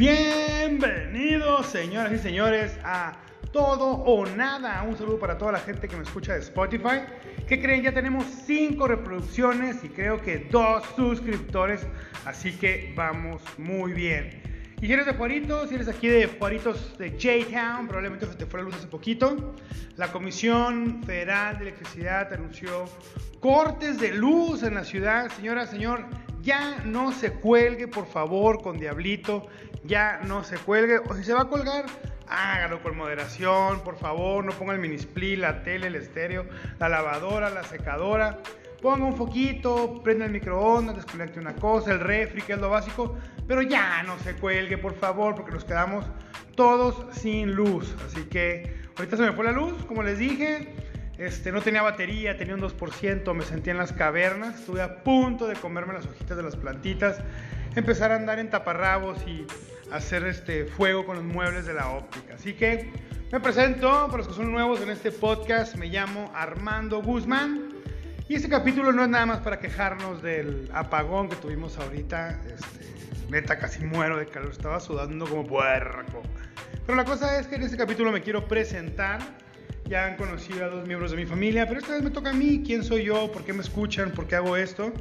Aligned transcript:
Bienvenidos, 0.00 1.66
señoras 1.66 2.10
y 2.10 2.18
señores, 2.18 2.78
a 2.82 3.18
Todo 3.52 3.84
o 3.84 4.24
Nada. 4.24 4.82
Un 4.82 4.96
saludo 4.96 5.18
para 5.18 5.36
toda 5.36 5.52
la 5.52 5.58
gente 5.58 5.88
que 5.88 5.94
me 5.94 6.04
escucha 6.04 6.32
de 6.32 6.38
Spotify. 6.38 7.02
¿Qué 7.46 7.60
creen? 7.60 7.82
Ya 7.82 7.92
tenemos 7.92 8.24
5 8.46 8.88
reproducciones 8.88 9.84
y 9.84 9.90
creo 9.90 10.22
que 10.22 10.48
2 10.50 10.84
suscriptores. 10.96 11.86
Así 12.24 12.52
que 12.52 12.94
vamos 12.96 13.42
muy 13.58 13.92
bien. 13.92 14.40
Y 14.80 14.86
si 14.86 14.92
eres 14.94 15.04
de 15.04 15.12
Juaritos, 15.12 15.68
si 15.68 15.74
eres 15.74 15.88
aquí 15.88 16.08
de 16.08 16.28
Juaritos 16.28 16.96
de 16.96 17.10
J-Town, 17.10 17.86
probablemente 17.86 18.24
se 18.24 18.36
te 18.36 18.46
fue 18.46 18.60
la 18.60 18.64
luz 18.64 18.76
hace 18.76 18.86
poquito. 18.86 19.54
La 19.96 20.10
Comisión 20.10 21.02
Federal 21.04 21.58
de 21.58 21.64
Electricidad 21.64 22.32
anunció 22.32 22.86
cortes 23.38 24.00
de 24.00 24.14
luz 24.14 24.62
en 24.62 24.76
la 24.76 24.84
ciudad. 24.84 25.30
Señora, 25.36 25.66
señor, 25.66 26.06
ya 26.42 26.82
no 26.84 27.12
se 27.12 27.32
cuelgue, 27.32 27.88
por 27.88 28.06
favor, 28.06 28.62
con 28.62 28.78
Diablito. 28.78 29.46
Ya 29.84 30.20
no 30.24 30.44
se 30.44 30.58
cuelgue. 30.58 30.98
O 30.98 31.14
si 31.14 31.24
se 31.24 31.32
va 31.32 31.42
a 31.42 31.48
colgar, 31.48 31.86
hágalo 32.28 32.82
con 32.82 32.96
moderación, 32.96 33.80
por 33.80 33.96
favor. 33.96 34.44
No 34.44 34.52
ponga 34.52 34.74
el 34.74 34.78
minisplit, 34.78 35.38
la 35.38 35.62
tele, 35.62 35.88
el 35.88 35.96
estéreo, 35.96 36.46
la 36.78 36.88
lavadora, 36.88 37.50
la 37.50 37.64
secadora. 37.64 38.38
Ponga 38.80 39.04
un 39.04 39.16
foquito, 39.16 40.02
prenda 40.02 40.24
el 40.24 40.32
microondas, 40.32 40.96
desconecte 40.96 41.38
una 41.38 41.54
cosa, 41.54 41.92
el 41.92 42.00
refri, 42.00 42.40
que 42.40 42.54
es 42.54 42.58
lo 42.58 42.70
básico. 42.70 43.16
Pero 43.46 43.60
ya 43.62 44.02
no 44.04 44.18
se 44.20 44.34
cuelgue, 44.34 44.78
por 44.78 44.94
favor, 44.94 45.34
porque 45.34 45.52
nos 45.52 45.64
quedamos 45.64 46.06
todos 46.54 47.06
sin 47.14 47.52
luz. 47.52 47.94
Así 48.06 48.24
que 48.24 48.74
ahorita 48.96 49.16
se 49.16 49.22
me 49.22 49.32
fue 49.32 49.44
la 49.44 49.52
luz, 49.52 49.74
como 49.86 50.02
les 50.02 50.18
dije. 50.18 50.74
Este, 51.20 51.52
no 51.52 51.60
tenía 51.60 51.82
batería, 51.82 52.38
tenía 52.38 52.54
un 52.54 52.62
2%, 52.62 53.34
me 53.34 53.44
sentía 53.44 53.72
en 53.72 53.78
las 53.78 53.92
cavernas, 53.92 54.58
estuve 54.60 54.80
a 54.80 55.04
punto 55.04 55.46
de 55.46 55.54
comerme 55.54 55.92
las 55.92 56.06
hojitas 56.06 56.34
de 56.34 56.42
las 56.42 56.56
plantitas, 56.56 57.18
empezar 57.76 58.10
a 58.10 58.16
andar 58.16 58.38
en 58.38 58.48
taparrabos 58.48 59.18
y 59.26 59.46
hacer 59.92 60.24
este 60.24 60.64
fuego 60.64 61.04
con 61.04 61.16
los 61.16 61.24
muebles 61.26 61.66
de 61.66 61.74
la 61.74 61.90
óptica. 61.90 62.36
Así 62.36 62.54
que 62.54 62.90
me 63.30 63.38
presento, 63.38 64.06
para 64.06 64.16
los 64.16 64.28
que 64.28 64.32
son 64.32 64.50
nuevos 64.50 64.80
en 64.80 64.88
este 64.88 65.12
podcast, 65.12 65.76
me 65.76 65.88
llamo 65.88 66.32
Armando 66.34 67.02
Guzmán 67.02 67.68
y 68.26 68.36
este 68.36 68.48
capítulo 68.48 68.90
no 68.90 69.02
es 69.02 69.10
nada 69.10 69.26
más 69.26 69.40
para 69.40 69.58
quejarnos 69.58 70.22
del 70.22 70.70
apagón 70.72 71.28
que 71.28 71.36
tuvimos 71.36 71.76
ahorita, 71.76 72.40
este, 72.46 72.86
neta 73.28 73.58
casi 73.58 73.84
muero 73.84 74.16
de 74.16 74.24
calor, 74.24 74.52
estaba 74.52 74.80
sudando 74.80 75.26
como 75.26 75.46
puerco. 75.46 76.22
Pero 76.86 76.96
la 76.96 77.04
cosa 77.04 77.38
es 77.38 77.46
que 77.46 77.56
en 77.56 77.64
este 77.64 77.76
capítulo 77.76 78.10
me 78.10 78.22
quiero 78.22 78.48
presentar 78.48 79.20
ya 79.90 80.06
han 80.06 80.16
conocido 80.16 80.64
a 80.64 80.68
dos 80.68 80.86
miembros 80.86 81.10
de 81.10 81.16
mi 81.16 81.26
familia, 81.26 81.66
pero 81.66 81.80
esta 81.80 81.94
vez 81.94 82.02
me 82.02 82.10
toca 82.10 82.30
a 82.30 82.32
mí. 82.32 82.62
¿Quién 82.64 82.84
soy 82.84 83.02
yo? 83.02 83.30
¿Por 83.32 83.44
qué 83.44 83.52
me 83.52 83.60
escuchan? 83.60 84.12
¿Por 84.12 84.28
qué 84.28 84.36
hago 84.36 84.56
esto? 84.56 84.92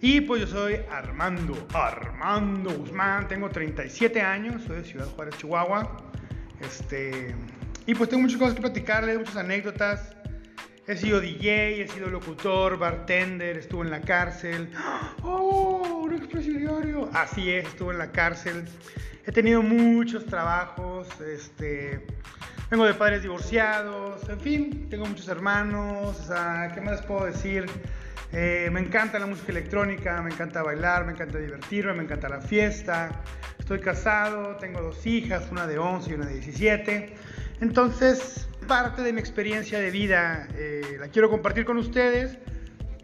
Y 0.00 0.20
pues 0.22 0.40
yo 0.40 0.46
soy 0.48 0.80
Armando, 0.90 1.68
Armando 1.72 2.70
Guzmán, 2.70 3.28
tengo 3.28 3.48
37 3.48 4.20
años, 4.20 4.64
soy 4.64 4.78
de 4.78 4.84
Ciudad 4.84 5.06
Juárez, 5.06 5.36
Chihuahua. 5.38 6.10
Este, 6.60 7.32
y 7.86 7.94
pues 7.94 8.10
tengo 8.10 8.22
muchas 8.22 8.38
cosas 8.38 8.54
que 8.54 8.60
platicarles, 8.60 9.18
muchas 9.18 9.36
anécdotas. 9.36 10.16
He 10.88 10.96
sido 10.96 11.20
DJ, 11.20 11.82
he 11.82 11.88
sido 11.88 12.08
locutor, 12.08 12.76
bartender, 12.76 13.56
estuve 13.56 13.84
en 13.84 13.92
la 13.92 14.00
cárcel. 14.00 14.68
¡Oh! 15.22 16.02
Un 16.06 16.14
expresidiario. 16.14 17.08
Así 17.12 17.52
es, 17.52 17.68
estuve 17.68 17.92
en 17.92 17.98
la 17.98 18.10
cárcel. 18.10 18.64
He 19.24 19.30
tenido 19.30 19.62
muchos 19.62 20.26
trabajos, 20.26 21.08
este 21.20 22.04
Vengo 22.70 22.84
de 22.84 22.92
padres 22.92 23.22
divorciados, 23.22 24.28
en 24.28 24.40
fin, 24.40 24.90
tengo 24.90 25.06
muchos 25.06 25.26
hermanos, 25.28 26.20
o 26.20 26.22
sea, 26.22 26.70
¿qué 26.74 26.82
más 26.82 26.96
les 26.96 27.06
puedo 27.06 27.24
decir? 27.24 27.64
Eh, 28.30 28.68
me 28.70 28.80
encanta 28.80 29.18
la 29.18 29.24
música 29.24 29.52
electrónica, 29.52 30.20
me 30.20 30.30
encanta 30.30 30.62
bailar, 30.62 31.06
me 31.06 31.12
encanta 31.12 31.38
divertirme, 31.38 31.94
me 31.94 32.02
encanta 32.02 32.28
la 32.28 32.42
fiesta. 32.42 33.22
Estoy 33.58 33.80
casado, 33.80 34.56
tengo 34.56 34.82
dos 34.82 35.06
hijas, 35.06 35.48
una 35.50 35.66
de 35.66 35.78
11 35.78 36.10
y 36.10 36.12
una 36.12 36.26
de 36.26 36.34
17. 36.34 37.14
Entonces, 37.62 38.46
parte 38.66 39.00
de 39.00 39.14
mi 39.14 39.20
experiencia 39.20 39.80
de 39.80 39.90
vida 39.90 40.46
eh, 40.54 40.98
la 41.00 41.08
quiero 41.08 41.30
compartir 41.30 41.64
con 41.64 41.78
ustedes. 41.78 42.36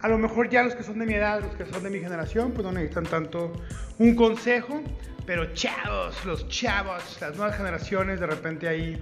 A 0.00 0.08
lo 0.08 0.18
mejor 0.18 0.50
ya 0.50 0.62
los 0.62 0.74
que 0.74 0.82
son 0.82 0.98
de 0.98 1.06
mi 1.06 1.14
edad, 1.14 1.40
los 1.40 1.56
que 1.56 1.64
son 1.64 1.82
de 1.82 1.88
mi 1.88 2.00
generación, 2.00 2.52
pues 2.52 2.66
no 2.66 2.72
necesitan 2.72 3.04
tanto 3.04 3.50
un 3.96 4.14
consejo, 4.14 4.82
pero 5.24 5.54
chavos, 5.54 6.22
los 6.26 6.46
chavos, 6.48 7.16
las 7.22 7.34
nuevas 7.34 7.56
generaciones, 7.56 8.20
de 8.20 8.26
repente 8.26 8.68
ahí 8.68 9.00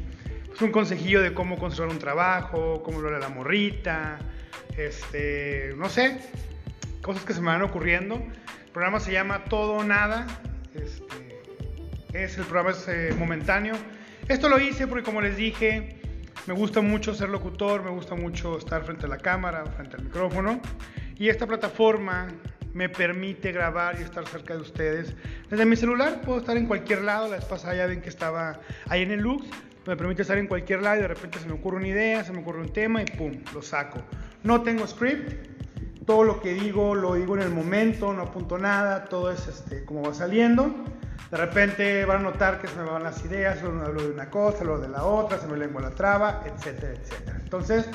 es 0.54 0.60
un 0.60 0.70
consejillo 0.70 1.22
de 1.22 1.32
cómo 1.32 1.58
construir 1.58 1.90
un 1.90 1.98
trabajo, 1.98 2.82
cómo 2.82 3.00
lo 3.00 3.08
hará 3.08 3.18
la 3.18 3.28
morrita, 3.28 4.18
este, 4.76 5.74
no 5.76 5.88
sé, 5.88 6.18
cosas 7.00 7.24
que 7.24 7.32
se 7.32 7.40
me 7.40 7.46
van 7.46 7.62
ocurriendo. 7.62 8.16
El 8.16 8.70
programa 8.72 9.00
se 9.00 9.12
llama 9.12 9.44
Todo 9.44 9.74
o 9.74 9.84
Nada, 9.84 10.26
este, 10.74 11.42
es, 12.12 12.36
el 12.38 12.44
programa 12.44 12.70
es 12.70 12.86
eh, 12.88 13.14
momentáneo. 13.18 13.74
Esto 14.28 14.48
lo 14.48 14.58
hice 14.60 14.86
porque 14.86 15.04
como 15.04 15.20
les 15.20 15.36
dije, 15.36 16.00
me 16.46 16.54
gusta 16.54 16.80
mucho 16.80 17.14
ser 17.14 17.28
locutor, 17.28 17.82
me 17.82 17.91
gusta 17.91 18.14
mucho 18.14 18.58
estar 18.58 18.84
frente 18.84 19.06
a 19.06 19.08
la 19.08 19.18
cámara, 19.18 19.64
frente 19.66 19.96
al 19.96 20.04
micrófono. 20.04 20.60
Y 21.18 21.28
esta 21.28 21.46
plataforma 21.46 22.28
me 22.74 22.88
permite 22.88 23.52
grabar 23.52 23.96
y 23.98 24.02
estar 24.02 24.26
cerca 24.26 24.54
de 24.54 24.60
ustedes. 24.60 25.14
Desde 25.50 25.64
mi 25.66 25.76
celular 25.76 26.20
puedo 26.22 26.41
estar 26.41 26.56
en 26.56 26.66
cualquier 26.66 27.02
lado. 27.02 27.28
La 27.28 27.36
vez 27.36 27.44
pasada 27.44 27.74
ya 27.74 27.86
ven 27.86 28.00
que 28.00 28.08
estaba 28.08 28.60
ahí 28.88 29.02
en 29.02 29.12
el 29.12 29.20
Lux 29.20 29.46
me 29.87 29.97
permite 29.97 30.22
estar 30.22 30.38
en 30.38 30.47
cualquier 30.47 30.82
lado 30.82 30.98
y 30.98 31.03
de 31.03 31.09
repente 31.09 31.38
se 31.38 31.47
me 31.47 31.54
ocurre 31.54 31.78
una 31.78 31.88
idea, 31.88 32.25
se 32.25 32.32
me 32.32 32.41
ocurre 32.41 32.60
un 32.60 32.72
tema 32.72 33.03
y 33.03 33.06
pum, 33.06 33.38
lo 33.53 33.62
saco. 33.62 34.00
No 34.44 34.62
tengo 34.62 34.87
script, 34.87 35.48
todo 36.06 36.25
lo 36.25 36.41
que 36.41 36.54
digo 36.54 36.94
lo 36.94 37.15
digo 37.15 37.37
en 37.37 37.43
el 37.43 37.50
momento, 37.50 38.12
no 38.12 38.22
apunto 38.22 38.59
nada, 38.59 39.04
todo 39.04 39.31
es 39.31 39.47
este, 39.47 39.84
como 39.84 40.03
va 40.03 40.15
saliendo. 40.15 40.75
De 41.31 41.37
repente 41.38 42.04
van 42.04 42.19
a 42.19 42.22
notar 42.31 42.60
que 42.60 42.69
se 42.69 42.76
me 42.76 42.84
van 42.84 43.03
las 43.03 43.25
ideas, 43.25 43.62
hablo 43.62 44.03
de 44.03 44.10
una 44.10 44.28
cosa, 44.28 44.59
hablo 44.60 44.78
de 44.78 44.88
la 44.88 45.04
otra, 45.04 45.38
se 45.38 45.47
me 45.47 45.56
lengua 45.56 45.81
la 45.81 45.91
traba, 45.91 46.44
etcétera, 46.44 46.92
etcétera. 46.92 47.38
Entonces, 47.42 47.88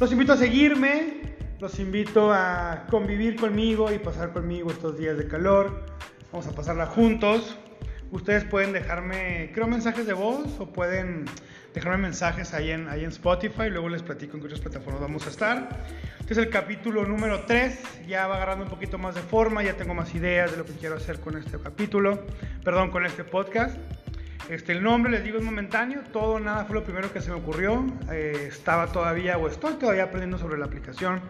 los 0.00 0.10
invito 0.10 0.32
a 0.32 0.36
seguirme, 0.36 1.36
los 1.60 1.78
invito 1.78 2.32
a 2.32 2.86
convivir 2.90 3.36
conmigo 3.36 3.92
y 3.92 4.00
pasar 4.00 4.32
conmigo 4.32 4.70
estos 4.70 4.98
días 4.98 5.16
de 5.16 5.28
calor. 5.28 5.86
Vamos 6.32 6.48
a 6.48 6.52
pasarla 6.52 6.86
juntos. 6.86 7.56
Ustedes 8.12 8.44
pueden 8.44 8.74
dejarme, 8.74 9.50
creo, 9.54 9.66
mensajes 9.66 10.06
de 10.06 10.12
voz 10.12 10.60
o 10.60 10.70
pueden 10.70 11.24
dejarme 11.72 11.96
mensajes 11.96 12.52
ahí 12.52 12.70
en, 12.70 12.86
ahí 12.90 13.04
en 13.04 13.08
Spotify. 13.08 13.70
Luego 13.70 13.88
les 13.88 14.02
platico 14.02 14.36
en 14.36 14.40
qué 14.42 14.48
otras 14.48 14.60
plataformas 14.60 15.00
vamos 15.00 15.26
a 15.26 15.30
estar. 15.30 15.80
Este 16.20 16.34
es 16.34 16.38
el 16.38 16.50
capítulo 16.50 17.06
número 17.06 17.46
3. 17.46 18.06
Ya 18.06 18.26
va 18.26 18.36
agarrando 18.36 18.64
un 18.64 18.70
poquito 18.70 18.98
más 18.98 19.14
de 19.14 19.22
forma. 19.22 19.62
Ya 19.62 19.78
tengo 19.78 19.94
más 19.94 20.14
ideas 20.14 20.50
de 20.50 20.58
lo 20.58 20.66
que 20.66 20.74
quiero 20.74 20.96
hacer 20.96 21.20
con 21.20 21.38
este 21.38 21.58
capítulo. 21.58 22.26
Perdón, 22.62 22.90
con 22.90 23.06
este 23.06 23.24
podcast. 23.24 23.78
Este, 24.50 24.72
el 24.72 24.82
nombre, 24.82 25.10
les 25.10 25.24
digo, 25.24 25.38
es 25.38 25.44
momentáneo. 25.44 26.02
Todo, 26.12 26.38
nada 26.38 26.66
fue 26.66 26.74
lo 26.74 26.84
primero 26.84 27.10
que 27.14 27.22
se 27.22 27.30
me 27.30 27.36
ocurrió. 27.36 27.82
Eh, 28.10 28.48
estaba 28.48 28.88
todavía 28.88 29.38
o 29.38 29.48
estoy 29.48 29.72
todavía 29.76 30.04
aprendiendo 30.04 30.36
sobre 30.36 30.58
la 30.58 30.66
aplicación 30.66 31.22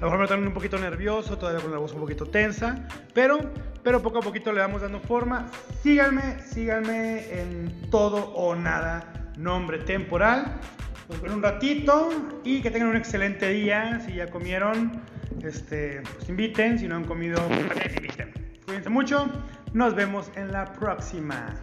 a 0.00 0.04
lo 0.04 0.06
mejor 0.06 0.18
me 0.18 0.24
están 0.24 0.46
un 0.46 0.54
poquito 0.54 0.78
nervioso, 0.78 1.36
todavía 1.36 1.60
con 1.60 1.70
la 1.70 1.76
voz 1.76 1.92
un 1.92 2.00
poquito 2.00 2.24
tensa, 2.24 2.88
pero, 3.12 3.38
pero 3.82 4.00
poco 4.00 4.20
a 4.20 4.22
poquito 4.22 4.50
le 4.50 4.60
vamos 4.60 4.80
dando 4.80 4.98
forma. 4.98 5.46
Síganme, 5.82 6.38
síganme 6.42 7.38
en 7.38 7.90
todo 7.90 8.32
o 8.32 8.54
nada, 8.54 9.30
nombre 9.36 9.78
temporal. 9.80 10.58
Pues 11.06 11.20
un 11.30 11.42
ratito 11.42 12.08
y 12.44 12.62
que 12.62 12.70
tengan 12.70 12.88
un 12.88 12.96
excelente 12.96 13.50
día. 13.50 14.00
Si 14.06 14.14
ya 14.14 14.30
comieron, 14.30 15.02
este, 15.42 16.00
pues 16.14 16.28
inviten. 16.30 16.78
Si 16.78 16.88
no 16.88 16.96
han 16.96 17.04
comido, 17.04 17.36
pues 17.48 17.68
también 17.68 17.96
inviten. 17.96 18.32
Cuídense 18.64 18.88
mucho. 18.88 19.28
Nos 19.74 19.94
vemos 19.94 20.30
en 20.34 20.50
la 20.50 20.72
próxima. 20.72 21.60